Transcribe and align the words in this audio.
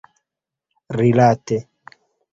rilate 0.97 1.57